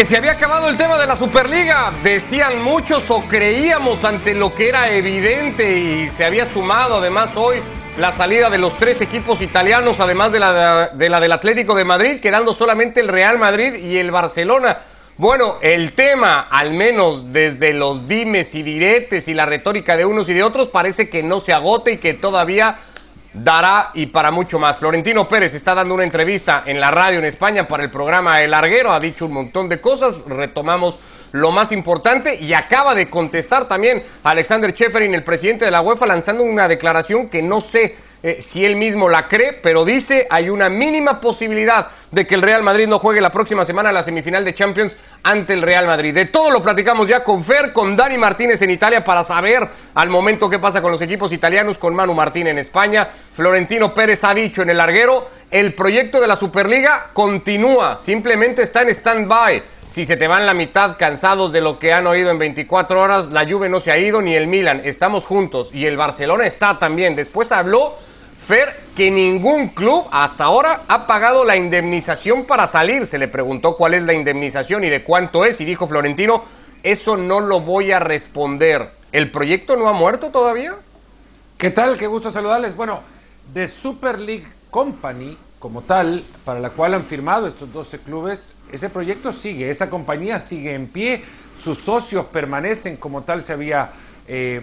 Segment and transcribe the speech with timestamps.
[0.00, 4.54] Que se había acabado el tema de la Superliga, decían muchos o creíamos ante lo
[4.54, 7.58] que era evidente y se había sumado además hoy
[7.98, 11.84] la salida de los tres equipos italianos, además de la, de la del Atlético de
[11.84, 14.78] Madrid, quedando solamente el Real Madrid y el Barcelona.
[15.18, 20.30] Bueno, el tema, al menos desde los dimes y diretes y la retórica de unos
[20.30, 22.78] y de otros, parece que no se agote y que todavía
[23.32, 24.78] dará y para mucho más.
[24.78, 28.50] Florentino Pérez está dando una entrevista en la radio en España para el programa El
[28.50, 30.98] Larguero, ha dicho un montón de cosas, retomamos
[31.32, 36.06] lo más importante y acaba de contestar también Alexander Cheferin, el presidente de la UEFA,
[36.06, 40.50] lanzando una declaración que no sé eh, si él mismo la cree, pero dice hay
[40.50, 44.44] una mínima posibilidad de que el Real Madrid no juegue la próxima semana la semifinal
[44.44, 46.12] de Champions ante el Real Madrid.
[46.12, 50.10] De todo lo platicamos ya con Fer, con Dani Martínez en Italia para saber al
[50.10, 53.08] momento qué pasa con los equipos italianos, con Manu Martín en España.
[53.34, 58.82] Florentino Pérez ha dicho en el larguero, el proyecto de la Superliga continúa, simplemente está
[58.82, 59.62] en stand-by.
[59.88, 63.26] Si se te van la mitad cansados de lo que han oído en 24 horas,
[63.32, 66.78] la Juve no se ha ido ni el Milan, estamos juntos y el Barcelona está
[66.78, 67.16] también.
[67.16, 67.96] Después habló
[68.96, 73.06] que ningún club hasta ahora ha pagado la indemnización para salir.
[73.06, 76.44] Se le preguntó cuál es la indemnización y de cuánto es y dijo Florentino,
[76.82, 78.90] eso no lo voy a responder.
[79.12, 80.74] ¿El proyecto no ha muerto todavía?
[81.58, 81.96] ¿Qué tal?
[81.96, 82.74] Qué gusto saludarles.
[82.74, 83.00] Bueno,
[83.52, 88.88] de Super League Company como tal, para la cual han firmado estos 12 clubes, ese
[88.88, 91.22] proyecto sigue, esa compañía sigue en pie,
[91.58, 93.90] sus socios permanecen como tal se había
[94.26, 94.62] eh,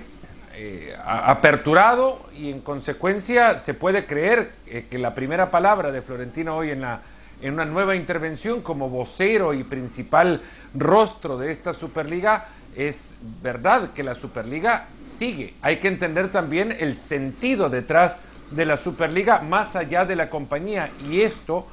[0.59, 6.57] eh, aperturado y en consecuencia se puede creer eh, que la primera palabra de Florentino
[6.57, 7.01] hoy en, la,
[7.43, 10.41] en una nueva intervención como vocero y principal
[10.73, 15.53] rostro de esta Superliga es verdad que la Superliga sigue.
[15.61, 18.17] Hay que entender también el sentido detrás
[18.49, 21.67] de la Superliga más allá de la compañía y esto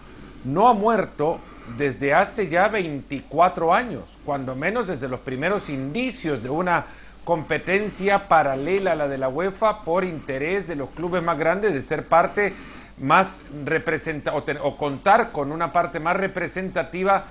[0.44, 1.40] no ha muerto
[1.78, 6.84] desde hace ya 24 años, cuando menos desde los primeros indicios de una
[7.24, 11.82] competencia paralela a la de la UEFA por interés de los clubes más grandes de
[11.82, 12.52] ser parte
[12.98, 17.24] más representa o, contar con una parte más representativa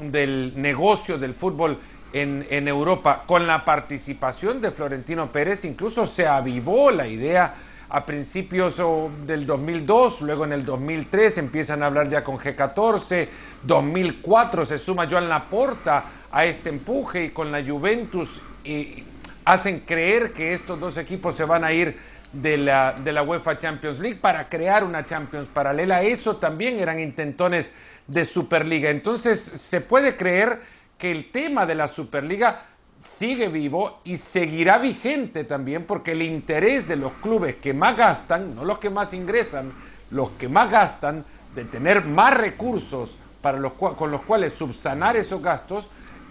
[0.00, 1.78] del negocio del fútbol
[2.12, 3.24] en, Europa.
[3.26, 7.54] Con la participación de Florentino Pérez incluso se avivó la idea
[7.88, 8.80] a principios
[9.26, 13.28] del 2002, luego en el 2003 empiezan a hablar ya con G14,
[13.64, 19.02] 2004 se suma Joan Laporta a este empuje y con la Juventus y
[19.44, 21.96] hacen creer que estos dos equipos se van a ir
[22.32, 26.02] de la, de la UEFA Champions League para crear una Champions paralela.
[26.02, 27.70] Eso también eran intentones
[28.06, 28.90] de Superliga.
[28.90, 30.60] Entonces se puede creer
[30.98, 32.62] que el tema de la Superliga
[33.00, 38.54] sigue vivo y seguirá vigente también porque el interés de los clubes que más gastan,
[38.54, 39.72] no los que más ingresan,
[40.10, 41.24] los que más gastan,
[41.54, 45.88] de tener más recursos para los, con los cuales subsanar esos gastos,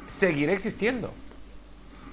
[0.08, 1.12] seguirá existiendo.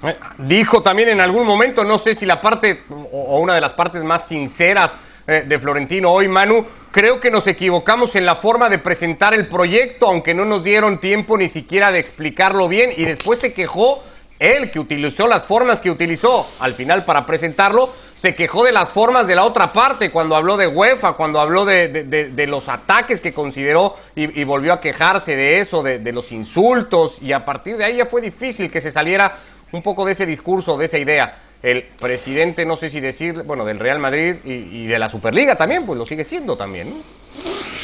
[0.03, 3.73] Eh, dijo también en algún momento, no sé si la parte o una de las
[3.73, 4.95] partes más sinceras
[5.27, 9.47] eh, de Florentino hoy, Manu, creo que nos equivocamos en la forma de presentar el
[9.47, 14.05] proyecto, aunque no nos dieron tiempo ni siquiera de explicarlo bien y después se quejó
[14.39, 18.91] él que utilizó las formas que utilizó al final para presentarlo, se quejó de las
[18.91, 23.33] formas de la otra parte cuando habló de UEFA, cuando habló de, los ataques que
[23.33, 27.97] consideró y, volvió a quejarse de eso, de los insultos y a partir de ahí
[27.97, 29.37] ya fue difícil que se saliera
[29.73, 31.37] un poco de ese discurso, de esa idea.
[31.63, 35.87] El presidente, no sé si decir, bueno, del Real Madrid y, de la Superliga también,
[35.87, 36.93] pues lo sigue siendo también.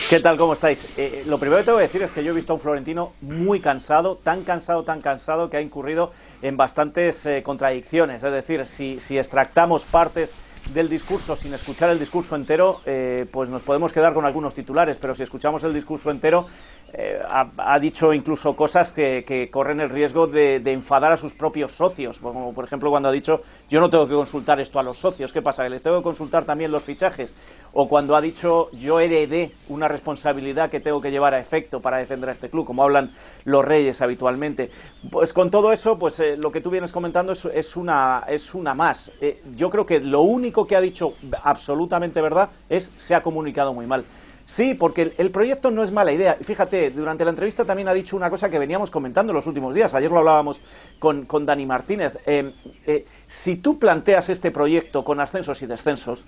[0.08, 0.36] ¿Qué tal?
[0.36, 0.98] ¿Cómo estáis?
[0.98, 3.14] Eh, lo primero que tengo que decir es que yo he visto a un Florentino
[3.22, 6.12] muy cansado, tan cansado, tan cansado, que ha incurrido
[6.42, 8.22] en bastantes eh, contradicciones.
[8.22, 10.32] Es decir, si, si extractamos partes
[10.72, 14.96] del discurso sin escuchar el discurso entero, eh, pues nos podemos quedar con algunos titulares,
[15.00, 16.46] pero si escuchamos el discurso entero,
[16.94, 22.18] eh, ha, dicho incluso cosas que, corren el riesgo de, enfadar a sus propios socios,
[22.18, 25.32] como por ejemplo cuando ha dicho yo no tengo que consultar esto a los socios,
[25.32, 25.62] ¿qué pasa?
[25.62, 27.34] ¿Que les tengo que consultar también los fichajes?
[27.72, 31.96] O cuando ha dicho yo heredé una responsabilidad que tengo que llevar a efecto para
[31.96, 33.10] defender a este club, como hablan
[33.44, 34.70] los reyes habitualmente.
[35.10, 38.74] Pues con todo eso, pues eh, lo que tú vienes comentando es, una, es una
[38.74, 39.10] más.
[39.20, 43.72] Eh, yo creo que lo único que ha dicho absolutamente verdad es se ha comunicado
[43.72, 44.04] muy mal.
[44.44, 46.36] Sí, porque el, proyecto no es mala idea.
[46.42, 49.74] Fíjate, durante la entrevista también ha dicho una cosa que veníamos comentando en los últimos
[49.74, 49.94] días.
[49.94, 50.60] Ayer lo hablábamos
[50.98, 52.18] con, con Dani Martínez.
[52.26, 52.52] Eh,
[52.86, 56.24] eh, si tú planteas este proyecto con ascensos y descensos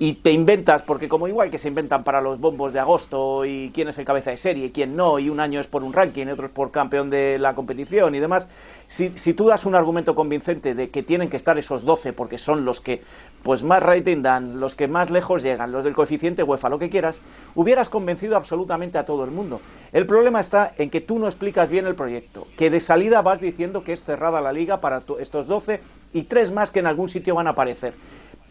[0.00, 3.72] y te inventas, porque como igual que se inventan para los bombos de agosto y
[3.74, 5.92] quién es el cabeza de serie y quién no, y un año es por un
[5.92, 8.46] ranking otro es por campeón de la competición y demás,
[8.86, 12.38] si, si tú das un argumento convincente de que tienen que estar esos 12 porque
[12.38, 13.02] son los que
[13.42, 16.90] pues más rating dan, los que más lejos llegan, los del coeficiente UEFA, lo que
[16.90, 17.18] quieras,
[17.56, 19.60] hubieras convencido absolutamente a todo el mundo.
[19.92, 23.40] El problema está en que tú no explicas bien el proyecto, que de salida vas
[23.40, 25.80] diciendo que es cerrada la liga para estos 12
[26.12, 27.94] y tres más que en algún sitio van a aparecer.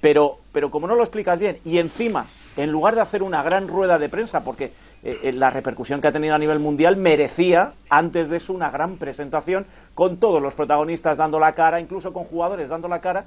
[0.02, 3.68] Pero, pero como no lo explicas bien, y encima, en lugar de hacer una gran
[3.68, 4.72] rueda de prensa, porque
[5.04, 8.70] eh, eh, la repercusión que ha tenido a nivel mundial merecía, antes de eso, una
[8.70, 9.66] gran presentación
[9.96, 13.26] con todos los protagonistas dando la cara, incluso con jugadores dando la cara,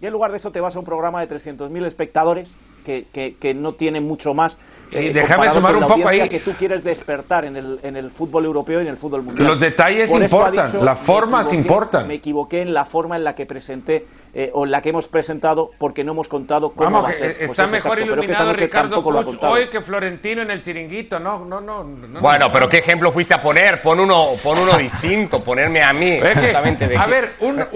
[0.00, 2.50] y en lugar de eso te vas a un programa de 300.000 espectadores
[2.84, 4.56] que, que, que no tiene mucho más
[4.92, 6.28] eh, déjame sumar un poco ahí.
[6.28, 9.46] que tú quieres despertar en el, en el fútbol europeo y en el fútbol mundial.
[9.46, 12.08] Los detalles importan, las formas importan.
[12.08, 15.08] Me equivoqué en la forma en la que presenté eh, o en la que hemos
[15.08, 17.36] presentado porque no hemos contado cómo va a ser.
[17.36, 21.84] Pues está mejor iluminado Ricardo Puig hoy que Florentino en el chiringuito, no, no, no.
[22.20, 23.82] bueno, pero ¿qué ejemplo fuiste a poner?
[23.82, 26.12] Pon uno, pon uno distinto, ponerme a mí.
[26.12, 26.96] Exactamente.
[26.96, 27.30] a ver,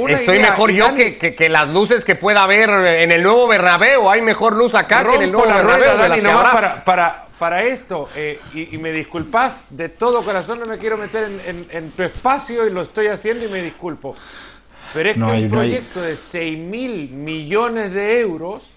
[0.09, 4.09] estoy mejor yo que, que, las luces que pueda haber en el nuevo Bernabéu.
[4.09, 5.97] Hay mejor luz acá que en el nuevo Bernabéu.
[5.97, 6.23] Dani,
[6.85, 7.04] para,
[7.39, 11.29] para esto, eh, y, me disculpas de todo corazón, no me quiero meter
[11.71, 14.15] en, tu espacio y lo estoy haciendo y me disculpo.
[14.93, 18.71] Pero es que un proyecto de 6 mil millones de euros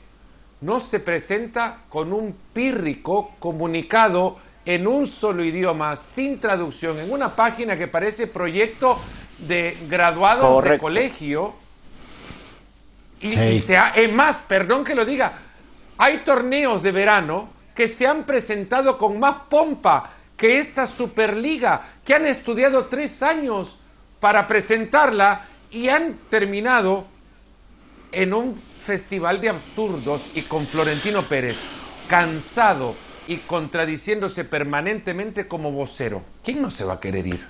[0.62, 7.36] no se presenta con un pírrico comunicado en un solo idioma, sin traducción, en una
[7.36, 9.00] página que parece proyecto
[9.38, 11.54] de graduados de colegio.
[13.22, 15.34] Y, sea, es más, perdón que lo diga,
[15.98, 22.16] hay torneos de verano que se han presentado con más pompa que esta Superliga, que
[22.16, 23.78] han estudiado tres años
[24.20, 27.06] para presentarla y han terminado
[28.12, 31.56] en un festival de absurdos y con Florentino Pérez,
[32.08, 32.96] cansado
[33.28, 36.24] y contradiciéndose permanentemente como vocero.
[36.44, 37.46] ¿Quién no se va a querer ir?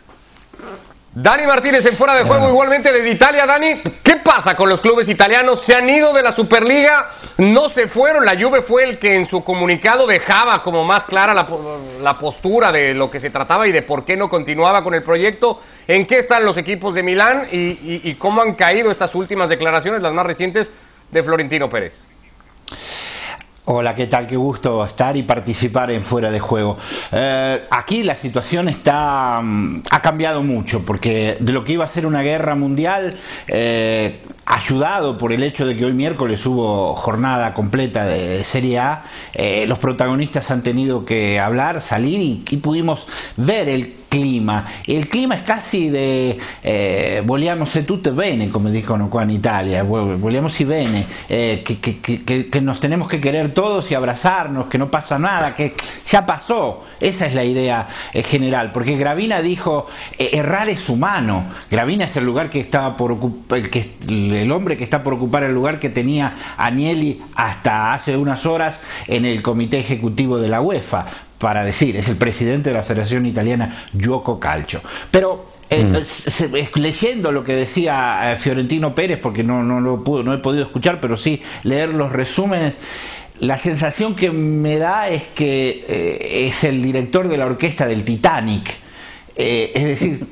[1.14, 3.46] Dani Martínez en fuera de juego igualmente desde Italia.
[3.46, 5.62] Dani, ¿qué pasa con los clubes italianos?
[5.62, 7.10] ¿Se han ido de la Superliga?
[7.38, 8.24] ¿No se fueron?
[8.24, 12.94] La Juve fue el que en su comunicado dejaba como más clara la, postura de
[12.94, 15.60] lo que se trataba y de por qué no continuaba con el proyecto.
[15.88, 20.14] ¿En qué están los equipos de Milán y cómo han caído estas últimas declaraciones, las
[20.14, 20.72] más recientes,
[21.12, 22.00] de Florentino Pérez?
[23.70, 24.28] Hola, ¿qué tal?
[24.28, 26.78] Qué gusto estar y participar en Fuera de Juego.
[27.12, 31.88] Eh, aquí la situación está mm, ha cambiado mucho porque de lo que iba a
[31.88, 33.18] ser una guerra mundial,
[33.50, 39.04] eh, ayudado por el hecho de que hoy miércoles hubo jornada completa de Serie A,
[39.34, 43.06] eh, los protagonistas han tenido que hablar, salir y pudimos
[43.36, 43.96] ver el
[44.88, 49.84] El clima es casi de eh, vogliamo se tutte bene, como dicono qua en Italia,
[49.84, 55.20] vogliamo si bene, eh, que, nos tenemos que querer todos y abrazarnos, que no pasa
[55.20, 55.74] nada, que
[56.10, 56.86] ya pasó.
[57.00, 59.88] Esa es la idea eh, general, porque Gravina dijo,
[60.18, 61.46] eh, errar es humano.
[61.70, 63.18] Gravina es el lugar que estaba por
[63.52, 68.18] el, que, el hombre que está por ocupar el lugar que tenía Agnelli hasta hace
[68.18, 71.06] unas horas en el comité ejecutivo de la UEFA
[71.38, 74.82] para decir, es el presidente de la Federación Italiana Gioco Calcio.
[75.12, 76.80] Pero eh, mm.
[76.80, 80.64] leyendo lo que decía eh, Fiorentino Pérez, porque no, no, lo pudo, no he podido
[80.64, 82.76] escuchar, pero sí leer los resúmenes,
[83.40, 88.04] la sensación que me da es que eh, es el director de la orquesta del
[88.04, 88.74] Titanic.
[89.36, 90.26] es decir,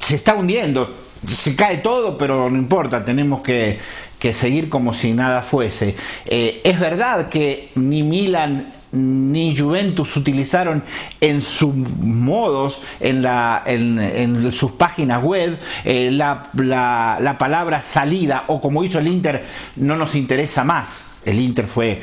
[0.00, 0.92] se está hundiendo,
[1.28, 3.78] se cae todo, pero no importa, tenemos que,
[4.18, 5.94] que seguir como si nada fuese.
[6.26, 10.82] es verdad que ni Milan ni Juventus utilizaron
[11.20, 18.60] en sus modos, en, la, en, sus páginas web, eh, la, la palabra salida o
[18.60, 19.44] como hizo el Inter,
[19.76, 21.02] no nos interesa más.
[21.24, 22.02] El Inter fue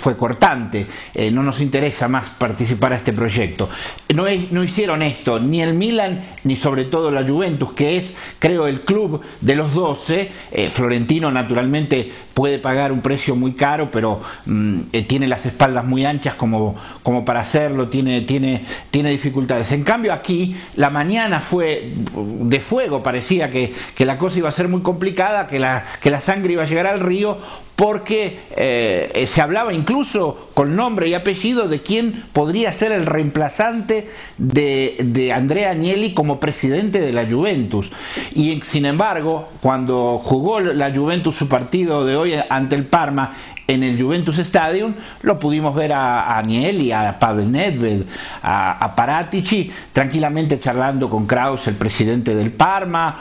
[0.00, 3.68] fue cortante, eh, no nos interesa más participar a este proyecto.
[4.14, 8.66] No, no hicieron esto ni el Milan ni sobre todo la Juventus, que es, creo,
[8.66, 10.30] el club de los 12.
[10.52, 15.86] Eh, Florentino, naturalmente, puede pagar un precio muy caro, pero mm, eh, tiene las espaldas
[15.86, 19.72] muy anchas como, como para hacerlo, tiene, tiene, tiene dificultades.
[19.72, 24.52] En cambio, aquí la mañana fue de fuego, parecía que, que la cosa iba a
[24.52, 27.38] ser muy complicada, que la, que la sangre iba a llegar al río,
[27.76, 34.08] porque eh, se hablaba incluso con nombre y apellido de quién podría ser el reemplazante
[34.38, 37.92] de, de, Andrea Agnelli como presidente de la Juventus.
[38.34, 43.82] Y sin embargo, cuando jugó la Juventus su partido de hoy ante el Parma, en
[43.82, 48.02] el Juventus Stadium, lo pudimos ver a, Agnelli, a Pavel Nedved,
[48.42, 53.16] a, a, Paratici, tranquilamente charlando con Kraus, el presidente del Parma,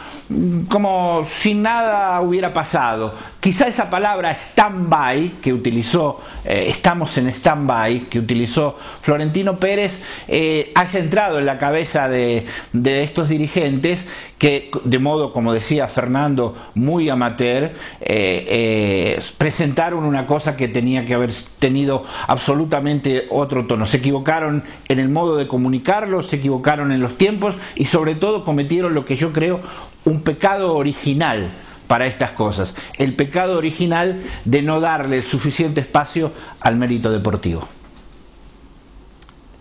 [0.70, 3.14] como si nada hubiera pasado.
[3.40, 10.72] Quizá esa palabra stand-by que utilizó, eh, estamos en stand-by, que utilizó Florentino Pérez, eh,
[10.76, 14.06] haya entrado en la cabeza de, estos dirigentes
[14.38, 17.72] que de modo, como decía Fernando, muy amateur,
[18.02, 23.86] eh, presentaron una cosa que tenía que haber tenido absolutamente otro tono.
[23.86, 28.44] Se equivocaron en el modo de comunicarlo, se equivocaron en los tiempos y sobre todo
[28.44, 29.62] cometieron lo que yo creo
[30.04, 31.52] un pecado original
[31.88, 37.68] para estas cosas, el pecado original de no darle suficiente espacio al mérito deportivo.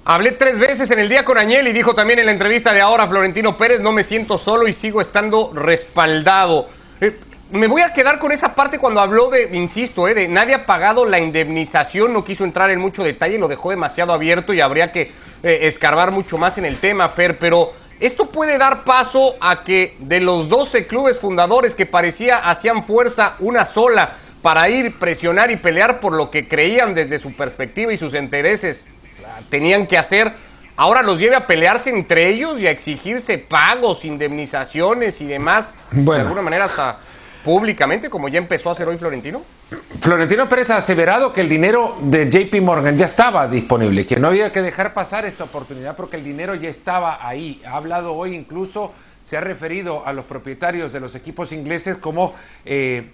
[0.06, 2.82] Hablé tres veces en el día con Añel y dijo también en la entrevista de
[2.82, 6.68] ahora Florentino Pérez, no me siento solo y sigo estando respaldado.
[7.00, 7.18] Eh,
[7.50, 10.66] me voy a quedar con esa parte cuando habló de, insisto, eh, de nadie ha
[10.66, 14.92] pagado la indemnización, no quiso entrar en mucho detalle, lo dejó demasiado abierto y habría
[14.92, 15.12] que
[15.42, 19.96] eh, escarbar mucho más en el tema, Fer, pero esto puede dar paso a que
[19.98, 25.56] de los 12 clubes fundadores que parecía hacían fuerza una sola para ir, presionar y
[25.56, 28.84] pelear por lo que creían desde su perspectiva y sus intereses,
[29.48, 30.32] tenían que hacer,
[30.76, 36.20] ahora los lleve a pelearse entre ellos y a exigirse pagos, indemnizaciones y demás, de
[36.20, 36.98] alguna manera hasta
[37.44, 39.42] públicamente, como ya empezó a hacer hoy Florentino?
[40.00, 44.28] Florentino Pérez ha aseverado que el dinero de JP Morgan ya estaba disponible, que no
[44.28, 47.60] había que dejar pasar esta oportunidad porque el dinero ya estaba ahí.
[47.66, 52.34] Ha hablado hoy incluso, se ha referido a los propietarios de los equipos ingleses como
[52.64, 53.10] eh,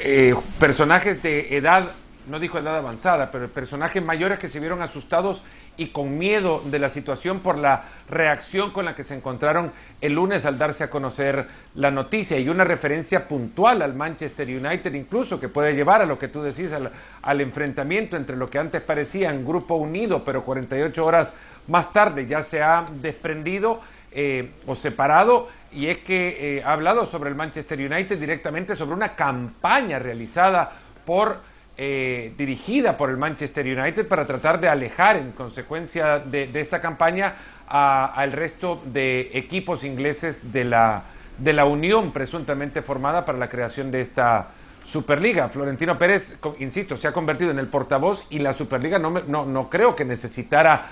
[0.00, 1.90] eh, personajes de edad
[2.30, 5.42] no dijo edad avanzada, pero personajes mayores que se vieron asustados
[5.76, 10.14] y con miedo de la situación por la reacción con la que se encontraron el
[10.14, 12.38] lunes al darse a conocer la noticia.
[12.38, 16.42] Y una referencia puntual al Manchester United incluso que puede llevar a lo que tú
[16.42, 21.32] decís al, enfrentamiento entre lo que antes parecía un grupo unido pero 48 horas
[21.68, 23.80] más tarde ya se ha desprendido
[24.12, 28.94] eh, o separado y es que eh, ha hablado sobre el Manchester United directamente sobre
[28.94, 30.72] una campaña realizada
[31.06, 31.49] por
[31.82, 37.32] eh, dirigida por el Manchester United para tratar de alejar en consecuencia de, esta campaña
[37.66, 41.04] al resto de equipos ingleses de la,
[41.38, 44.48] de la unión presuntamente formada para la creación de esta
[44.84, 45.48] Superliga.
[45.48, 49.70] Florentino Pérez, insisto, se ha convertido en el portavoz y la Superliga no, no, no
[49.70, 50.86] creo que necesitara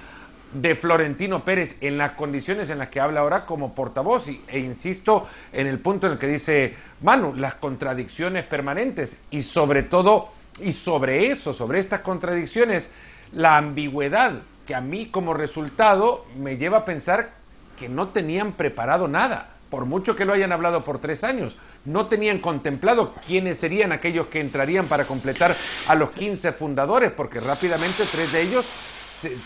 [0.55, 4.59] de Florentino Pérez en las condiciones en las que habla ahora como portavoz y, e
[4.59, 10.38] insisto en el punto en el que dice Manu, las contradicciones permanentes y sobre todo
[10.61, 12.89] y sobre eso, sobre estas contradicciones,
[13.33, 14.33] la ambigüedad
[14.67, 17.31] que a mí como resultado me lleva a pensar
[17.79, 22.07] que no tenían preparado nada, por mucho que lo hayan hablado por tres años, no
[22.07, 25.55] tenían contemplado quiénes serían aquellos que entrarían para completar
[25.87, 28.67] a los 15 fundadores, porque rápidamente tres de ellos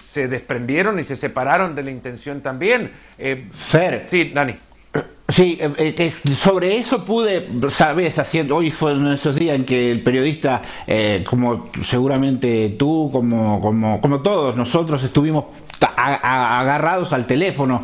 [0.05, 2.91] se, desprendieron y se separaron de la intención también.
[3.19, 4.07] Eh, Fer.
[4.07, 4.57] Sí, Dani.
[5.33, 9.65] Sí, eh, eh, sobre eso pude, sabes, haciendo, hoy fue uno de esos días en
[9.65, 15.47] que el periodista, eh, como seguramente tú, como, como, como todos nosotros, estuvimos
[15.97, 17.83] agarrados al teléfono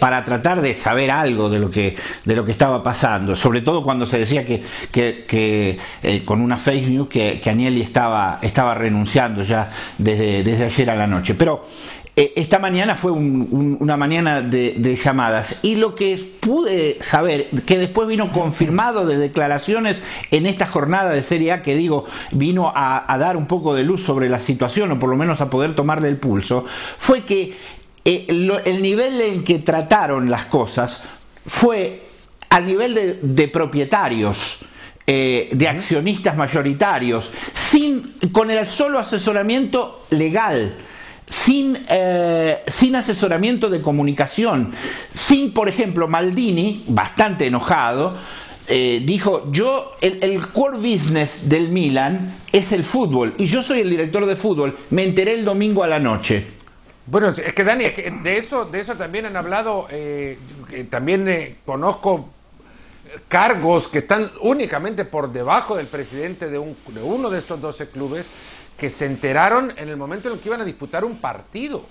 [0.00, 3.36] para tratar de saber algo de lo que de lo que estaba pasando.
[3.36, 5.78] Sobre todo cuando se decía que, que,
[6.24, 11.06] con una fake news que, que estaba estaba renunciando ya desde, desde ayer a la
[11.06, 11.34] noche.
[11.34, 11.62] Pero
[12.18, 18.08] eh, esta mañana fue una mañana de, llamadas y lo que pude saber, que después
[18.08, 19.98] vino confirmado de declaraciones
[20.30, 24.02] en esta jornada de Serie A, que digo, vino a, dar un poco de luz
[24.02, 26.64] sobre la situación o por lo menos a poder tomarle el pulso,
[26.96, 27.54] fue que
[28.02, 28.24] eh,
[28.64, 31.04] el nivel en que trataron las cosas
[31.44, 32.00] fue
[32.48, 34.60] al nivel de, propietarios.
[35.08, 40.74] Eh, de accionistas mayoritarios, sin, con el solo asesoramiento legal
[41.28, 44.72] sin, eh, sin asesoramiento de comunicación,
[45.12, 48.16] sin, por ejemplo, Maldini, bastante enojado,
[48.68, 53.90] eh, dijo, yo, el, core business del Milan es el fútbol, y yo soy el
[53.90, 56.44] director de fútbol, me enteré el domingo a la noche.
[57.06, 60.38] Bueno, es que Dani, de eso, de eso también han hablado, eh,
[60.90, 62.30] también conozco
[63.28, 67.88] cargos que están únicamente por debajo del presidente de, un, de uno de estos 12
[67.88, 68.26] clubes,
[68.76, 71.84] que se enteraron en el momento en el que iban a disputar un partido.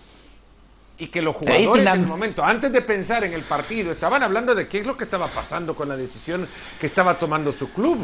[0.98, 4.56] Y que los jugadores en el momento, antes de pensar en el partido, estaban hablando
[4.56, 6.48] de qué es lo que estaba pasando con la decisión
[6.80, 7.98] que estaba tomando su club.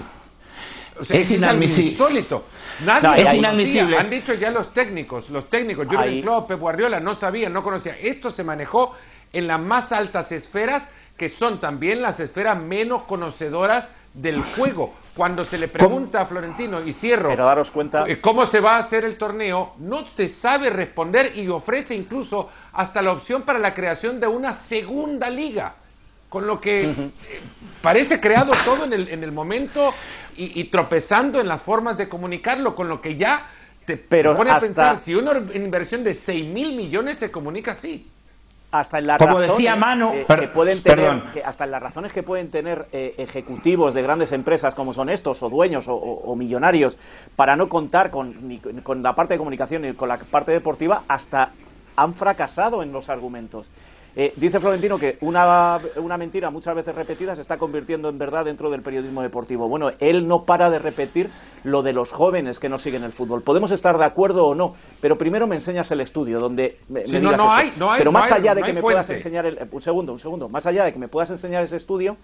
[1.00, 1.90] O sea, es, inadmisible.
[1.90, 2.46] insólito.
[2.84, 3.98] Nadie es inadmisible.
[3.98, 7.96] Han dicho ya los técnicos, los técnicos, Jürgen Klopp, Pep Guardiola, no sabían, no conocían.
[8.02, 8.94] Esto se manejó
[9.32, 14.94] en las más altas esferas, que son también las esferas menos conocedoras del juego.
[15.16, 18.76] Cuando se le pregunta a Florentino, y cierro, Pero daros cuenta- eh, cómo se va
[18.76, 23.60] a hacer el torneo, no se sabe responder y ofrece incluso hasta la opción para
[23.60, 25.76] la creación de una segunda liga.
[26.30, 26.94] Con lo que eh,
[27.82, 29.94] parece creado todo en el, en el momento
[30.38, 33.48] y, y tropezando en las formas de comunicarlo, con lo que ya
[33.86, 37.30] te, te Pero pone a hasta- pensar, si una inversión de 6 mil millones se
[37.32, 38.08] comunica así.
[38.72, 41.82] Hasta en las Como razones, decía Manu, eh, que pueden tener, que hasta en las
[41.82, 45.94] razones que pueden tener eh, ejecutivos de grandes empresas como son estos o dueños o,
[45.96, 46.98] o- o millonarios
[47.36, 51.04] para no contar con, ni con la parte de comunicación ni con la parte deportiva
[51.08, 51.52] hasta
[51.98, 53.70] han fracasado en los argumentos.
[54.16, 58.44] Eh, dice Florentino que una, una mentira muchas veces repetida se está convirtiendo en verdad
[58.46, 59.70] dentro del periodismo deportivo.
[59.70, 61.30] Bueno, él no para de repetir
[61.64, 63.42] lo de los jóvenes que no siguen el fútbol.
[63.44, 67.14] Podemos estar de acuerdo o no, pero primero me enseñas el estudio donde me, Sí,
[67.14, 67.54] me no, digas no eso.
[67.56, 69.60] hay- no hay- pero no más hay- allá de no que me puedas enseñar el,
[69.72, 72.18] un segundo, un segundo, más allá de que me puedas enseñar ese estudio,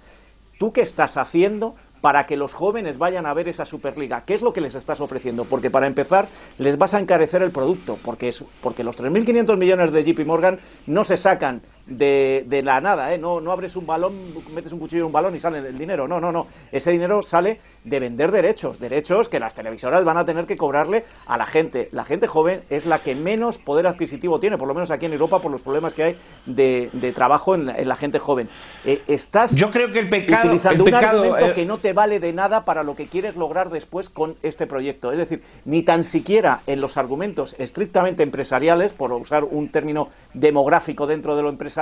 [0.60, 4.24] ¿tú qué estás haciendo para que los jóvenes vayan a ver esa Superliga?
[4.26, 5.46] ¿Qué es lo que les estás ofreciendo?
[5.46, 9.92] Porque para empezar, les vas a encarecer el producto, porque es porque los 3.500 millones
[9.92, 13.18] de JP Morgan no se sacan de, de la nada, ¿eh?
[13.18, 14.14] No, no abres un balón,
[14.54, 16.08] metes un cuchillo en un balón y sale el dinero.
[16.08, 16.48] No, no, no.
[16.72, 21.06] Ese dinero sale de vender derechos, derechos que las televisoras van a tener que cobrarle
[21.26, 21.88] a la gente.
[21.94, 25.14] La gente joven es la que menos poder adquisitivo tiene, por lo menos aquí en
[25.14, 28.50] Europa, por los problemas que hay de, de trabajo en la, en la gente joven.
[28.84, 31.94] Eh, estás Yo creo que el pecado, utilizando el un argumento eh, que no te
[31.94, 35.12] vale de nada para lo que quieres lograr después con este proyecto.
[35.14, 41.08] Es decir, ni tan siquiera en los argumentos estrictamente empresariales, por usar un término demográfico
[41.08, 41.77] dentro de lo empresarial,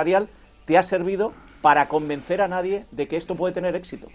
[0.64, 4.08] te ha servido para convencer a nadie de que esto puede tener éxito.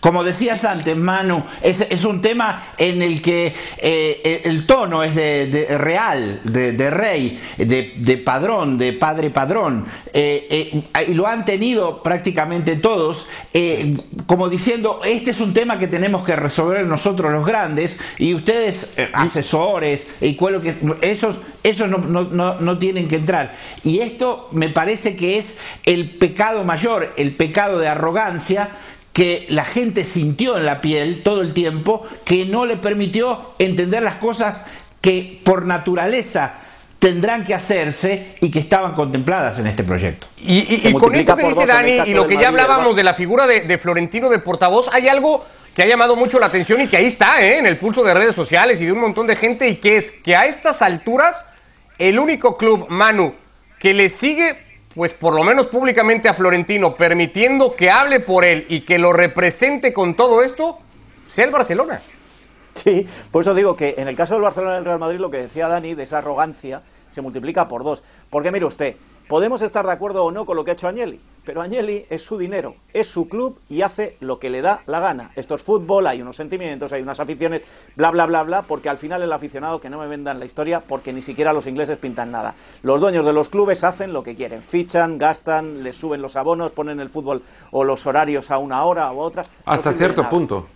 [0.00, 5.14] Como decías antes, Manu, es, es un tema en el que eh, el tono es
[5.14, 11.14] de, de real, de, de rey, de, de padrón, de padre padrón, eh, eh, y
[11.14, 13.26] lo han tenido prácticamente todos,
[14.26, 18.92] como diciendo, este es un tema que tenemos que resolver nosotros los grandes, y ustedes,
[19.12, 23.54] asesores, y cuál- que, esos, esos no, no- no- no tienen que entrar.
[23.84, 28.70] Y esto me parece que es el pecado mayor, el pecado de arrogancia,
[29.12, 34.02] que la gente sintió en la piel todo el tiempo, que no le permitió entender
[34.02, 34.62] las cosas
[35.00, 36.54] que por naturaleza
[36.98, 40.28] tendrán que hacerse y que estaban contempladas en este proyecto.
[40.38, 43.02] Y, y- Se y con esto que dice Dani y lo que ya hablábamos de
[43.02, 46.80] la figura de, de Florentino de portavoz, hay algo que ha llamado mucho la atención
[46.80, 47.58] y que ahí está, ¿eh?
[47.58, 50.10] en el pulso de redes sociales y de un montón de gente, y que es
[50.12, 51.36] que a estas alturas
[51.98, 53.34] el único club, Manu,
[53.78, 54.56] que le sigue,
[54.94, 59.12] pues por lo menos públicamente a Florentino, permitiendo que hable por él y que lo
[59.12, 60.78] represente con todo esto,
[61.26, 62.00] sea el Barcelona.
[62.74, 65.30] Sí, por eso digo que en el caso del Barcelona y del Real Madrid, lo
[65.30, 68.02] que decía Dani, de esa arrogancia, se multiplica por dos.
[68.30, 68.96] Porque mire usted,
[69.32, 72.20] podemos estar de acuerdo o no con lo que ha hecho Agnelli, pero Agnelli es
[72.20, 75.30] su dinero, es su club y hace lo que le da la gana.
[75.36, 77.62] Esto es fútbol, hay unos sentimientos, hay unas aficiones,
[77.96, 80.82] bla, bla, bla, bla, porque al final el aficionado que no me vendan la historia,
[80.86, 82.54] porque ni siquiera los ingleses pintan nada.
[82.82, 86.72] Los dueños de los clubes hacen lo que quieren, fichan, gastan, les suben los abonos,
[86.72, 87.40] ponen el fútbol
[87.70, 89.44] o los horarios a una hora u otra.
[89.44, 90.28] no Hasta cierto nada.
[90.28, 90.66] punto.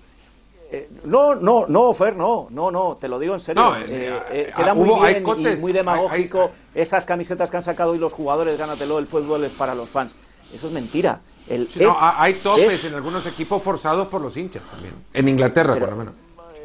[0.69, 3.63] Eh, no, no, no, Fer, no, no, no, te lo digo en serio.
[3.63, 5.23] No, Eh, eh, eh, ah, queda muy hubo- bien
[5.57, 9.45] y muy demagógico hay- esas camisetas que han sacado hoy los jugadores, gánatelo, el fútbol
[9.45, 10.17] es para los fans.
[10.51, 11.21] Eso es mentira.
[11.47, 14.95] El, Sí, no, es- hay topes es- en algunos equipos forzados por los hinchas también.
[15.15, 16.15] En Inglaterra, Pero- por lo menos.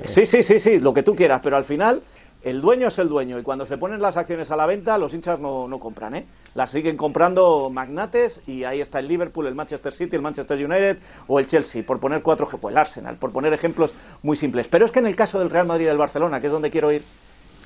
[0.06, 2.02] Sí, sí, sí, sí, lo que tú quieras, pero al final
[2.42, 5.14] el dueño es el dueño y cuando se ponen las acciones a la venta los
[5.14, 6.26] hinchas no, no compran, ¿eh?
[6.54, 10.98] Las siguen comprando magnates y ahí está el Liverpool, el Manchester City, el Manchester United
[11.28, 14.68] o el Chelsea, por poner cuatro, ej- pues el Arsenal, por poner ejemplos muy simples.
[14.68, 16.70] Pero es que en el caso del Real Madrid y del Barcelona, que es donde
[16.72, 17.04] quiero ir,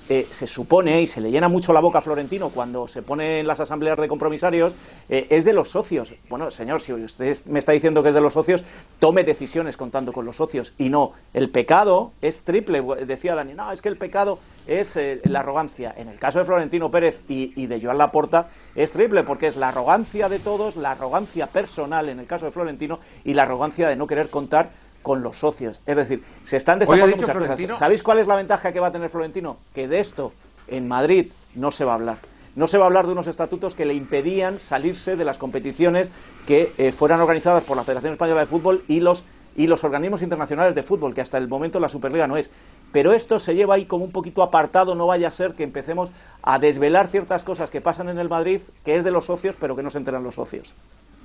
[0.07, 3.39] eh, se supone y se le llena mucho la boca a Florentino cuando se pone
[3.39, 4.73] en las asambleas de compromisarios,
[5.09, 6.13] eh, es de los socios.
[6.29, 8.63] Bueno, señor, si usted me está diciendo que es de los socios,
[8.99, 10.73] tome decisiones contando con los socios.
[10.77, 12.83] Y no, el pecado es triple.
[13.05, 15.93] Decía Dani, no, es que el pecado es eh, la arrogancia.
[15.97, 19.55] En el caso de Florentino Pérez y, y de Joan Laporta, es triple, porque es
[19.55, 23.87] la arrogancia de todos, la arrogancia personal en el caso de Florentino y la arrogancia
[23.89, 24.69] de no querer contar
[25.05, 25.79] con los socios.
[25.85, 27.77] Es decir, se están destapando muchas Florentino- cosas.
[27.79, 29.57] ¿Sabéis cuál es la ventaja que va a tener Florentino?
[29.75, 30.33] Que de esto
[30.67, 32.17] en Madrid no se va a hablar.
[32.55, 36.07] No se va a hablar de unos estatutos que le impedían salirse de las competiciones
[36.47, 39.23] que eh, fueran organizadas por la Federación Española de Fútbol y los
[39.57, 42.49] y los organismos internacionales de fútbol, que hasta el momento la Superliga no es.
[42.91, 46.09] Pero esto se lleva ahí como un poquito apartado, no vaya a ser que empecemos
[46.43, 49.75] a desvelar ciertas cosas que pasan en el Madrid, que es de los socios, pero
[49.77, 50.73] que no se enteran los socios.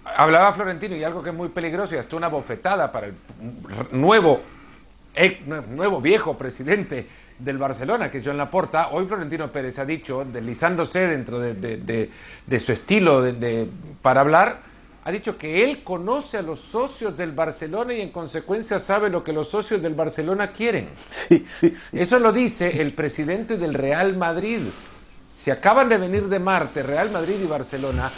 [0.04, 3.14] Hablaba Florentino y algo que es muy peligroso y hasta una bofetada para el
[3.92, 4.40] nuevo,
[5.14, 7.06] ex- nuevo viejo presidente
[7.38, 8.88] del Barcelona, que es Joan Laporta.
[8.90, 12.10] Hoy Florentino Pérez ha dicho, deslizándose dentro de, de- de-
[12.46, 13.22] de su estilo
[14.02, 14.58] para hablar,
[15.04, 19.24] ha dicho que él conoce a los socios del Barcelona y en consecuencia sabe lo
[19.24, 20.88] que los socios del Barcelona quieren.
[21.08, 21.98] Sí, sí, sí.
[21.98, 24.60] Eso lo dice el presidente del Real Madrid.
[25.38, 28.10] Si acaban de venir de Marte, Real Madrid y Barcelona,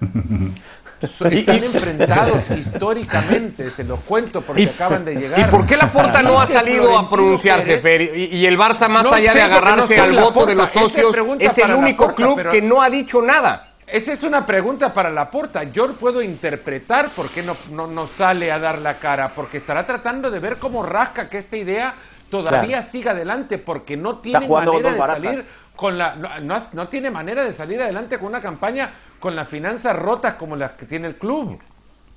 [1.06, 5.40] están enfrentados históricamente, se los cuento porque acaban de llegar.
[5.40, 8.16] ¿Y por qué la Porta no ha salido a pronunciarse, Fer?
[8.16, 12.14] Y, el Barça, más allá de agarrarse al voto de los socios, es el único
[12.14, 13.66] club que no ha dicho nada.
[13.86, 15.64] Esa es una pregunta para la Porta.
[15.64, 17.56] Yo puedo interpretar por qué no,
[17.88, 21.56] no, sale a dar la cara, porque estará tratando de ver cómo rasca que esta
[21.56, 21.94] idea
[22.30, 27.42] todavía siga adelante, porque no tiene manera de salir con la no, no, tiene manera
[27.42, 31.16] de salir adelante con una campaña con las finanzas rotas como las que tiene el
[31.16, 31.60] club.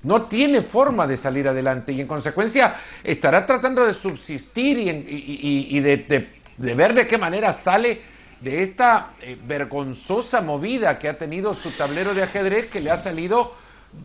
[0.02, 6.28] No tiene forma de salir adelante y en consecuencia estará tratando de subsistir y, de,
[6.58, 8.02] ver de qué manera sale
[8.42, 12.98] de esta eh, vergonzosa movida que ha tenido su tablero de ajedrez que le ha
[12.98, 13.54] salido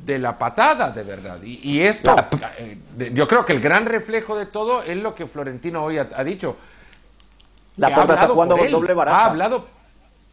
[0.05, 1.41] de la patada, de verdad.
[1.43, 2.15] Y, esto,
[2.59, 2.79] eh,
[3.15, 6.57] yo creo que el gran reflejo de todo es lo que Florentino hoy ha dicho.
[7.79, 9.19] La Porta está jugando con doble baraja.
[9.19, 9.67] Ha hablado,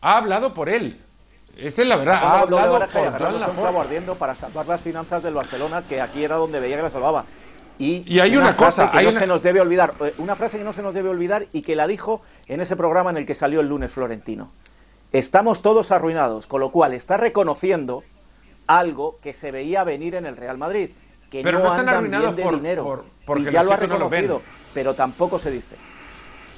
[0.02, 1.00] ha hablado por él.
[1.58, 2.16] Esa es la verdad.
[2.16, 6.78] Ha hablado por ardiendo para salvar las finanzas del Barcelona, que aquí era donde veía
[6.78, 7.26] que la salvaba.
[7.78, 10.72] Y, hay una, cosa que no se nos debe olvidar, eh, una frase que no
[10.72, 13.60] se nos debe olvidar y que la dijo en ese programa en el que salió
[13.60, 14.52] el lunes Florentino.
[15.12, 18.04] Estamos todos arruinados, con lo cual está reconociendo
[18.66, 20.92] algo que se veía venir en el Real Madrid,
[21.30, 23.06] que pero no, andan bien de dinero.
[23.36, 24.42] y ya lo ha reconocido,
[24.74, 25.76] pero tampoco se dice.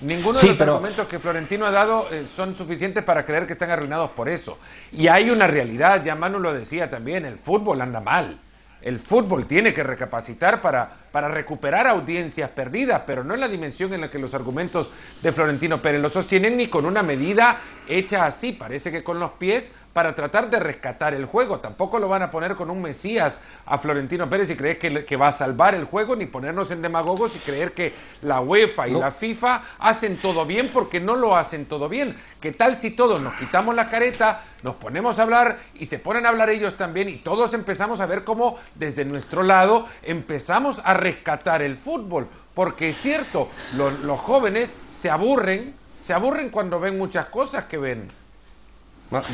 [0.02, 3.72] Ninguno de los argumentos que Florentino ha dado eh, son suficientes para creer que están
[3.72, 4.60] arruinados por eso.
[4.92, 8.38] Y hay una realidad, ya Manu lo decía también, el fútbol anda mal.
[8.82, 13.94] El fútbol tiene que recapacitar para, para recuperar audiencias perdidas, pero no en la dimensión
[13.94, 14.90] en la que los argumentos
[15.22, 19.32] de Florentino Pérez lo sostienen ni con una medida hecha así, parece que con los
[19.32, 21.58] pies para tratar de rescatar el juego.
[21.58, 25.30] Tampoco lo van a poner con un Mesías a Florentino Pérez y creer que, va
[25.30, 29.12] a salvar el juego, ni ponernos en demagogos y creer que la UEFA y la
[29.12, 32.16] FIFA hacen todo bien porque no lo hacen todo bien.
[32.40, 36.28] ¿Qué tal si todos nos quitamos la careta, nos ponemos a hablar y se ponen
[36.28, 40.94] a hablar ellos también y todos empezamos a ver cómo desde nuestro lado empezamos a
[41.08, 42.28] rescatar el fútbol?
[42.54, 48.10] Porque es cierto, los jóvenes se aburren, se aburren cuando ven muchas cosas que ven.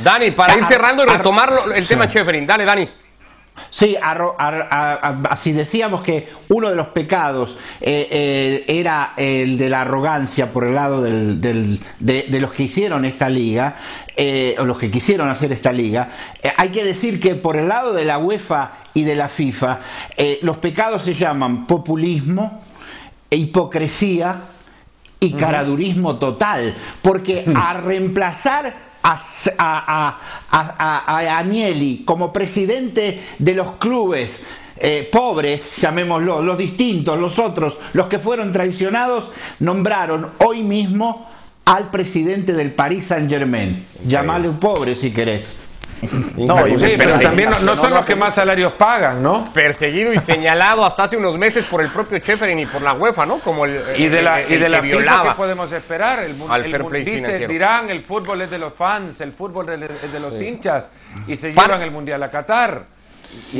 [0.03, 2.45] Dani, para ir cerrando y retomar el tema Cheferin.
[2.45, 2.89] Dale, Dani.
[3.69, 10.51] Sí, así decíamos que uno de los pecados eh, eh, era el de la arrogancia
[10.51, 11.79] por el lado de,
[12.39, 13.75] los que hicieron esta liga,
[14.15, 16.09] eh, o los que quisieron hacer esta liga.
[16.57, 19.79] hay que decir que por el lado de la UEFA y de la FIFA,
[20.41, 22.61] los pecados se llaman populismo,
[23.29, 24.41] hipocresía
[25.19, 29.19] y caradurismo total, porque a reemplazar a,
[29.57, 34.43] a, a, Agnelli como presidente de los clubes
[34.77, 41.29] eh, pobres, llamémoslo, los distintos, los otros, los que fueron traicionados, nombraron hoy mismo
[41.65, 43.85] al presidente del Paris Saint Germain.
[44.05, 45.62] Llamale un pobre si querés.
[46.37, 46.57] No,
[46.97, 49.51] pero también no, son los que más salarios pagan, ¿no?
[49.53, 53.25] Perseguido y señalado hasta hace unos meses por el propio Cheferin y por la UEFA,
[53.25, 53.39] ¿no?
[53.39, 54.81] Como el, y de la, y de la.
[54.81, 56.19] ¿qué podemos esperar?
[56.19, 56.35] El,
[56.73, 60.89] el, dice, dirán, el fútbol es de los fans, el fútbol es de los hinchas
[61.27, 62.85] y se llevan el mundial a Qatar.
[63.51, 63.59] Y,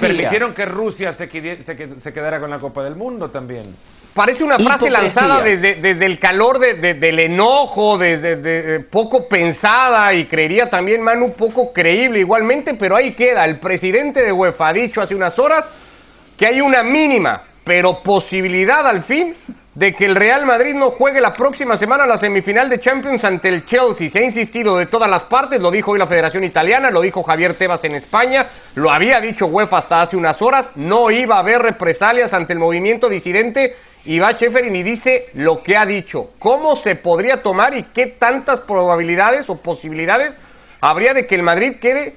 [0.00, 1.28] permitieron que Rusia se,
[1.62, 3.74] se quedara con la Copa del Mundo también.
[4.14, 10.24] Parece una frase lanzada desde, desde, el calor de, del enojo, desde poco pensada y
[10.24, 13.44] creería también Manu poco creíble igualmente, pero ahí queda.
[13.44, 15.64] El presidente de UEFA ha dicho hace unas horas
[16.36, 19.36] que hay una mínima, pero posibilidad al fin
[19.74, 23.48] de que el Real Madrid no juegue la próxima semana la semifinal de Champions ante
[23.48, 24.10] el Chelsea.
[24.10, 27.22] Se ha insistido de todas las partes, lo dijo hoy la Federación Italiana, lo dijo
[27.22, 31.40] Javier Tebas en España, lo había dicho UEFA hasta hace unas horas, no iba a
[31.40, 36.30] haber represalias ante el movimiento disidente y va Cheferin y dice lo que ha dicho.
[36.38, 40.36] ¿Cómo se podría tomar y qué tantas probabilidades o posibilidades
[40.80, 42.16] habría de que el Madrid quede,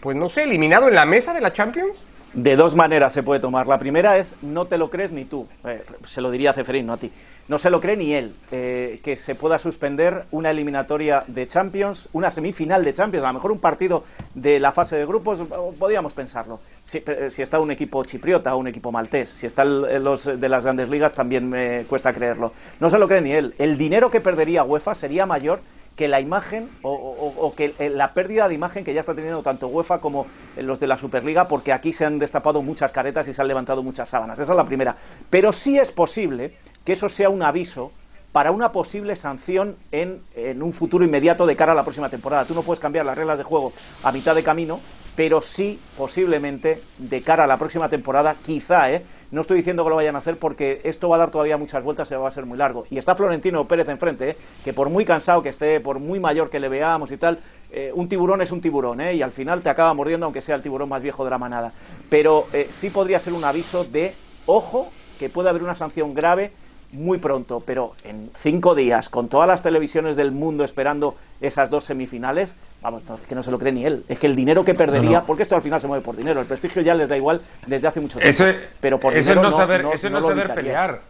[0.00, 1.96] pues no sé, eliminado en la mesa de la Champions?
[2.32, 3.66] De dos maneras se puede tomar.
[3.66, 5.46] La primera es no te lo crees ni tú.
[5.64, 7.10] Eh, se lo diría a Ceferín, no a ti.
[7.46, 8.34] No se lo cree ni él.
[8.52, 13.34] Eh, que se pueda suspender una eliminatoria de Champions, una semifinal de Champions, a lo
[13.34, 14.04] mejor un partido
[14.34, 15.40] de la fase de grupos,
[15.78, 16.60] podríamos pensarlo.
[16.84, 20.64] Si, eh, está un equipo chipriota o un equipo maltés, si está los de las
[20.64, 22.52] grandes ligas, también me cuesta creerlo.
[22.80, 23.54] No se lo cree ni él.
[23.58, 25.60] El dinero que perdería UEFA sería mayor
[25.96, 29.68] que la imagen o, que eh, la pérdida de imagen que ya está teniendo tanto
[29.68, 30.26] UEFA como
[30.56, 33.82] los de la Superliga, porque aquí se han destapado muchas caretas y se han levantado
[33.82, 34.38] muchas sábanas.
[34.38, 34.96] Esa es la primera.
[35.30, 36.54] Pero sí es posible
[36.84, 37.92] que eso sea un aviso
[38.32, 40.20] para una posible sanción en,
[40.60, 42.44] un futuro inmediato de cara a la próxima temporada.
[42.44, 44.80] Tú no puedes cambiar las reglas de juego a mitad de camino
[45.16, 49.02] pero sí posiblemente de cara a la próxima temporada, quizá, ¿eh?
[49.30, 51.82] No estoy diciendo que lo vayan a hacer porque esto va a dar todavía muchas
[51.82, 52.86] vueltas y va a ser muy largo.
[52.90, 54.36] Y está Florentino Pérez enfrente, ¿eh?
[54.64, 57.40] que por muy cansado que esté, por muy mayor que le veamos y tal,
[57.72, 59.14] eh, un tiburón es un tiburón, ¿eh?
[59.14, 61.72] y al final te acaba mordiendo aunque sea el tiburón más viejo de la manada.
[62.10, 64.14] Pero eh, sí podría ser un aviso de,
[64.46, 66.52] ojo, que puede haber una sanción grave
[66.94, 71.84] muy pronto, pero en cinco días, con todas las televisiones del mundo esperando esas dos
[71.84, 74.04] semifinales, vamos, es que no se lo cree ni él.
[74.08, 76.46] Es que el dinero que perdería, porque esto al final se mueve por dinero, el
[76.46, 78.28] prestigio ya les da igual desde hace mucho tiempo.
[78.28, 80.54] Eso, pero por eso dinero no saber, eso no saber evitaría.
[80.54, 81.00] pelear.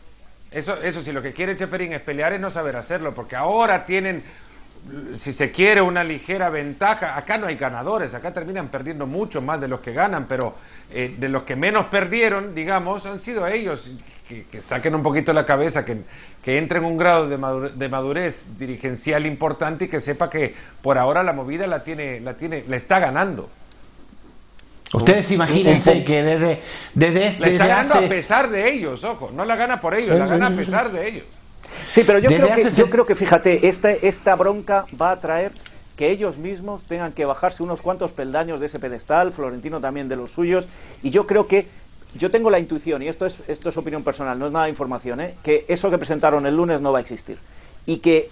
[0.50, 3.86] Eso, eso si lo que quiere Cheferín es pelear es no saber hacerlo, porque ahora
[3.86, 4.22] tienen,
[5.14, 7.16] si se quiere, una ligera ventaja.
[7.16, 10.54] Acá no hay ganadores, acá terminan perdiendo mucho más de los que ganan, pero
[10.90, 13.90] eh, de los que menos perdieron, digamos, han sido ellos.
[14.28, 15.98] Que, que saquen un poquito la cabeza, que,
[16.42, 20.54] que entren en un grado de madurez, de madurez dirigencial importante y que sepa que
[20.80, 23.50] por ahora la movida la tiene, la tiene, la está ganando.
[24.94, 26.60] Ustedes imagínense que desde,
[26.94, 28.06] desde, La desde está ganando hace...
[28.06, 31.08] a pesar de ellos, ojo, no la gana por ellos, la gana a pesar de
[31.08, 31.24] ellos.
[31.94, 35.52] Sí, pero yo creo, que, yo creo que, fíjate, esta, esta bronca va a traer
[35.94, 40.16] que ellos mismos tengan que bajarse unos cuantos peldaños de ese pedestal, Florentino también de
[40.16, 40.66] los suyos,
[41.04, 41.68] y yo creo que,
[42.16, 44.72] yo tengo la intuición, y esto es, esto es opinión personal, no es nada de
[44.72, 45.36] información, ¿eh?
[45.44, 47.38] que eso que presentaron el lunes no va a existir.
[47.86, 48.28] Y que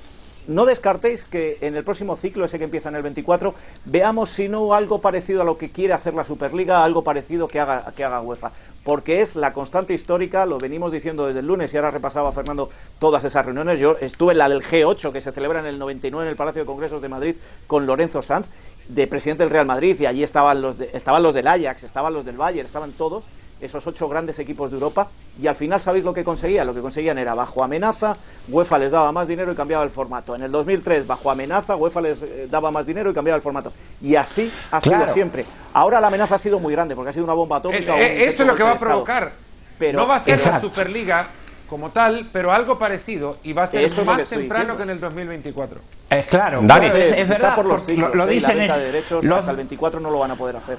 [0.48, 4.48] no descartéis que en el próximo ciclo, ese que empieza en el 24, veamos si
[4.48, 8.02] no algo parecido a lo que quiere hacer la Superliga, algo parecido que haga, que
[8.02, 8.50] haga UEFA.
[8.82, 12.70] Porque es la constante histórica, lo venimos diciendo desde el lunes y ahora repasaba Fernando
[12.98, 13.78] todas esas reuniones.
[13.78, 16.62] Yo estuve en la del G8 que se celebra en el 99 en el Palacio
[16.62, 17.36] de Congresos de Madrid
[17.68, 18.50] con Lorenzo Sanz,
[18.88, 22.12] de presidente del Real Madrid, y allí estaban los, de- estaban los del Ajax, estaban
[22.12, 23.30] los del Bayern, estaban todos
[23.62, 25.08] esos ocho grandes equipos de Europa
[25.40, 28.16] y al final sabéis lo que conseguían lo que conseguían era bajo amenaza
[28.48, 32.00] UEFA les daba más dinero y cambiaba el formato en el 2003 bajo amenaza UEFA
[32.00, 33.72] les eh, daba más dinero y cambiaba el formato
[34.02, 35.12] y así ha sido Claro.
[35.14, 38.00] siempre ahora la amenaza ha sido muy grande porque ha sido una bomba atómica Eh,
[38.00, 39.32] o eh, esto es lo que va a provocar.
[39.78, 40.60] Pero- no va a ser la.
[40.60, 41.26] Superliga
[41.68, 44.76] como tal, pero algo parecido y va a ser Eso más que temprano diciendo.
[44.76, 45.80] que en el 2024.
[46.10, 46.86] Es claro, Dani.
[46.86, 48.34] es, verdad, por los siglos, lo, ¿eh?
[48.34, 50.56] Dicen la venta es- de derechos los- hasta el 24 no lo van a poder
[50.56, 50.76] hacer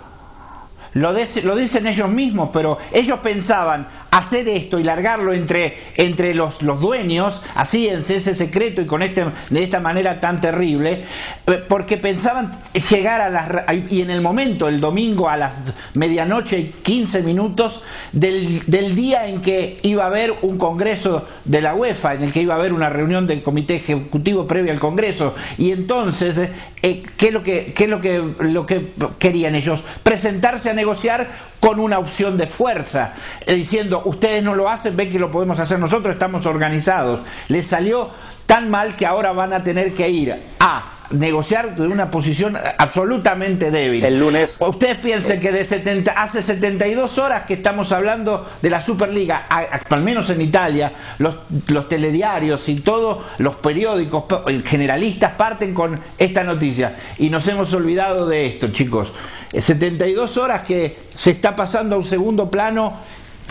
[0.95, 6.35] Lo, de- lo dicen ellos mismos, pero ellos pensaban hacer esto y largarlo entre, entre
[6.35, 11.03] los, los dueños, así en ese secreto y con este, de esta manera tan terrible,
[11.47, 12.51] eh, porque pensaban
[12.91, 13.51] llegar a las...
[13.89, 15.53] y en el momento, el domingo a las
[15.95, 21.61] medianoche y 15 minutos del, del día en que iba a haber un congreso de
[21.61, 24.79] la UEFA, en el que iba a haber una reunión del comité ejecutivo previa al
[24.79, 26.37] congreso, y entonces,
[26.83, 29.83] eh, ¿qué es lo que, qué es lo que, lo que querían ellos?
[30.03, 33.13] Presentarse a negociar con una opción de fuerza,
[33.45, 37.21] eh, diciendo, ustedes no lo hacen, ven que lo podemos hacer nosotros, estamos organizados.
[37.47, 38.09] Les salió
[38.45, 43.71] tan mal que ahora van a tener que ir a negociar de una posición absolutamente
[43.71, 44.03] débil.
[44.03, 44.57] El lunes.
[44.59, 50.01] Ustedes piensen que de 70, hace 72 horas que estamos hablando de la Superliga, al
[50.03, 51.35] menos en Italia, los,
[51.67, 56.95] los telediarios y todos los periódicos pa- generalistas parten con esta noticia.
[57.19, 59.13] Y nos hemos olvidado de esto, chicos.
[59.53, 62.93] Eh, 72 horas que se está pasando a un segundo plano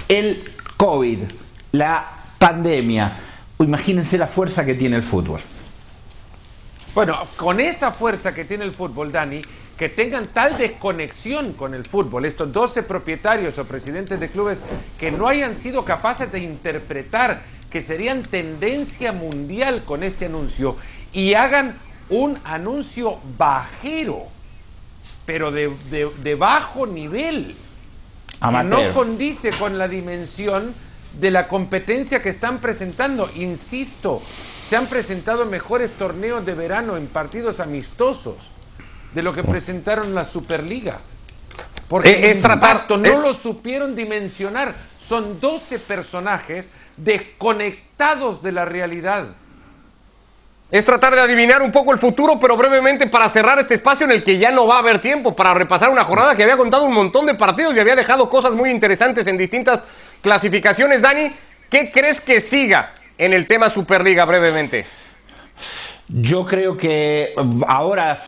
[0.09, 0.43] el
[0.77, 1.21] COVID,
[1.73, 3.13] la pandemia.
[3.61, 5.41] Imagínense la fuerza que tiene el fútbol.
[6.95, 9.41] Bueno, con esa fuerza que tiene el fútbol, Dani,
[9.79, 14.59] que tengan tal desconexión con el fútbol, estos 12 propietarios o presidentes de clubes
[14.99, 20.77] que no hayan sido capaces de interpretar que serían tendencia mundial con este anuncio
[21.13, 21.77] y hagan
[22.11, 24.27] un anuncio bajero,
[25.33, 27.55] pero de, de- de bajo nivel,
[28.29, 28.89] que Amateur.
[28.89, 30.75] no condice con la dimensión
[31.19, 33.31] de la competencia que están presentando.
[33.37, 38.51] Insisto, se han presentado mejores torneos de verano en partidos amistosos
[39.15, 40.99] de lo que presentaron en la Superliga.
[41.89, 43.19] Porque Eh, es tratar- no eh.
[43.23, 44.75] lo supieron dimensionar.
[44.99, 46.69] Son 12 personajes
[46.99, 49.29] desconectados de la realidad.
[50.73, 54.11] Es tratar de adivinar un poco el futuro, pero brevemente para cerrar este espacio en
[54.11, 56.85] el que ya no va a haber tiempo para repasar una jornada que había contado
[56.85, 59.83] un montón de partidos y había dejado cosas muy interesantes en distintas
[60.23, 61.03] clasificaciones.
[61.03, 61.37] Dani,
[61.69, 64.87] ¿qué crees que siga en el tema Superliga brevemente?
[66.15, 68.23] Yo creo que mm, ahora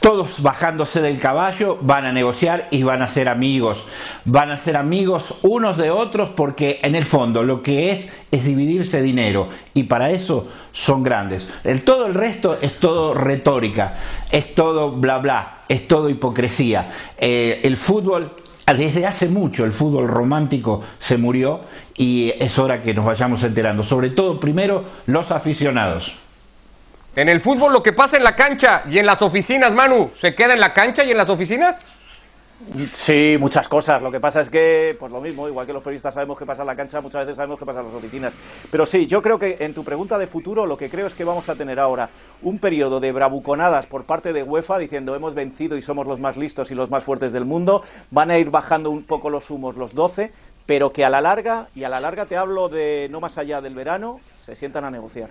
[0.00, 3.86] todos bajándose del caballo van a negociar y van a ser amigos.
[4.26, 8.44] Van a ser amigos unos de otros porque en el fondo lo que es es
[8.44, 11.48] dividirse dinero y para eso son grandes.
[11.64, 13.94] El, todo el resto es todo retórica,
[14.30, 16.90] es todo bla bla, es todo hipocresía.
[17.16, 18.30] Eh, el fútbol
[18.66, 21.60] desde hace mucho el fútbol romántico se murió
[21.96, 26.25] y es hora que nos vayamos enterando, sobre todo primero los aficionados.
[27.16, 30.34] En el fútbol lo que pasa en la cancha y en las oficinas, Manu, ¿se
[30.34, 31.80] queda en la cancha y en las oficinas?
[32.92, 34.02] Sí, muchas cosas.
[34.02, 36.60] Lo que pasa es que, pues lo mismo, igual que los periodistas sabemos qué pasa
[36.60, 38.34] en la cancha, muchas veces sabemos qué pasa en las oficinas.
[38.70, 41.24] Pero sí, yo creo que en tu pregunta de futuro, lo que creo es que
[41.24, 42.10] vamos a tener ahora
[42.42, 46.36] un periodo de bravuconadas por parte de UEFA diciendo hemos vencido y somos los más
[46.36, 47.82] listos y los más fuertes del mundo.
[48.10, 50.32] Van a ir bajando un poco los humos los 12,
[50.66, 53.62] pero que a la larga, y a la larga te hablo de no más allá
[53.62, 55.30] del verano, se sientan a negociar.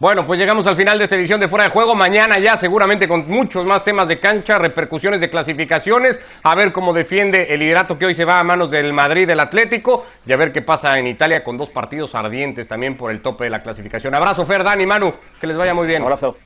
[0.00, 1.96] Bueno, pues llegamos al final de esta edición de Fuera de Juego.
[1.96, 6.92] Mañana ya seguramente con muchos más temas de cancha, repercusiones de clasificaciones, a ver cómo
[6.92, 10.36] defiende el liderato que hoy se va a manos del Madrid del Atlético y a
[10.36, 13.60] ver qué pasa en Italia con dos partidos ardientes también por el tope de la
[13.60, 14.14] clasificación.
[14.14, 16.00] Abrazo Fer, Dani, Manu, que les vaya muy bien.
[16.02, 16.36] Abrazo.